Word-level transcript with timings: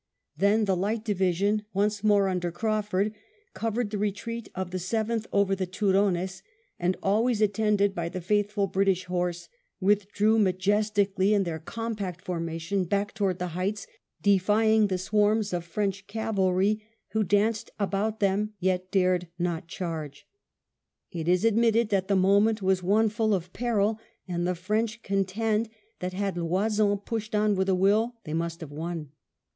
Then 0.35 0.65
the 0.65 0.75
Light 0.75 1.05
Division, 1.05 1.63
once 1.75 2.03
more 2.03 2.27
under 2.27 2.51
Craufurd, 2.51 3.13
covered 3.53 3.91
the 3.91 3.99
retreat 3.99 4.49
of 4.55 4.71
the 4.71 4.79
Seventh 4.79 5.27
over 5.31 5.55
the 5.55 5.67
Turones, 5.67 6.41
and, 6.79 6.97
always 7.03 7.39
attended 7.39 7.93
by 7.93 8.09
the 8.09 8.19
faithful 8.19 8.65
British 8.65 9.03
horse, 9.05 9.47
withdrew 9.79 10.39
majestically 10.39 11.35
in 11.35 11.43
their 11.43 11.59
compact 11.59 12.25
formation 12.25 12.85
back 12.85 13.13
towards 13.13 13.37
the 13.37 13.49
heights, 13.49 13.85
defying 14.23 14.87
the 14.87 14.97
swarms 14.97 15.53
of 15.53 15.63
French 15.63 16.07
cavalry 16.07 16.83
who" 17.09 17.23
danced" 17.23 17.69
about 17.79 18.19
them 18.19 18.55
yet 18.59 18.89
dared 18.89 19.27
not 19.37 19.67
charge. 19.67 20.25
It 21.11 21.27
is 21.27 21.45
admitted 21.45 21.89
that 21.89 22.07
the 22.07 22.15
moment 22.15 22.59
was 22.63 22.81
one 22.81 23.09
full 23.09 23.35
of 23.35 23.53
peril, 23.53 23.99
and 24.27 24.47
the 24.47 24.55
French 24.55 25.03
contend 25.03 25.69
that 25.99 26.13
had 26.13 26.37
Loison 26.37 26.97
pushed 27.05 27.35
on 27.35 27.53
with 27.55 27.69
a 27.69 27.75
will 27.75 28.15
they 28.23 28.33
must 28.33 28.61
have 28.61 28.71
won. 28.71 29.11